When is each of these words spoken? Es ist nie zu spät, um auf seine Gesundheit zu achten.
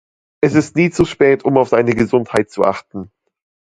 Es 0.41 0.55
ist 0.55 0.75
nie 0.75 0.89
zu 0.89 1.05
spät, 1.05 1.45
um 1.45 1.57
auf 1.57 1.69
seine 1.69 1.93
Gesundheit 1.93 2.49
zu 2.49 2.63
achten. 2.65 3.11